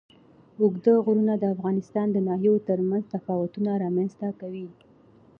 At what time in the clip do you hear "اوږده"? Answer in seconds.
0.59-0.93